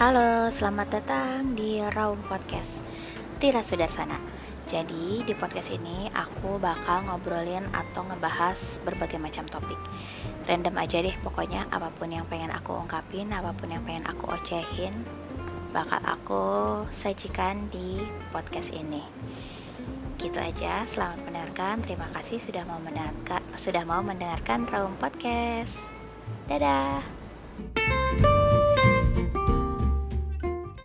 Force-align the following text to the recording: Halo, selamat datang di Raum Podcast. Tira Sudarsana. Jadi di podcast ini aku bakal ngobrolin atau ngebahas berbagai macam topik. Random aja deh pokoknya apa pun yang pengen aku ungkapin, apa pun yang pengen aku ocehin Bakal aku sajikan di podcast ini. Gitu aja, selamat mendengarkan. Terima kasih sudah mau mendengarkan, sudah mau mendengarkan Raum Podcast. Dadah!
Halo, 0.00 0.48
selamat 0.48 0.96
datang 0.96 1.52
di 1.52 1.76
Raum 1.76 2.24
Podcast. 2.24 2.80
Tira 3.36 3.60
Sudarsana. 3.60 4.16
Jadi 4.64 5.20
di 5.28 5.36
podcast 5.36 5.68
ini 5.76 6.08
aku 6.16 6.56
bakal 6.56 7.04
ngobrolin 7.04 7.68
atau 7.68 8.08
ngebahas 8.08 8.80
berbagai 8.80 9.20
macam 9.20 9.44
topik. 9.44 9.76
Random 10.48 10.72
aja 10.80 11.04
deh 11.04 11.12
pokoknya 11.20 11.68
apa 11.68 11.92
pun 11.92 12.08
yang 12.08 12.24
pengen 12.32 12.48
aku 12.48 12.80
ungkapin, 12.80 13.28
apa 13.28 13.52
pun 13.52 13.68
yang 13.68 13.84
pengen 13.84 14.08
aku 14.08 14.24
ocehin 14.32 15.04
Bakal 15.76 16.00
aku 16.00 16.44
sajikan 16.88 17.68
di 17.68 18.00
podcast 18.32 18.72
ini. 18.72 19.04
Gitu 20.16 20.40
aja, 20.40 20.88
selamat 20.88 21.28
mendengarkan. 21.28 21.84
Terima 21.84 22.08
kasih 22.16 22.40
sudah 22.40 22.64
mau 22.64 22.80
mendengarkan, 22.80 23.44
sudah 23.52 23.84
mau 23.84 24.00
mendengarkan 24.00 24.64
Raum 24.64 24.96
Podcast. 24.96 25.76
Dadah! 26.48 27.19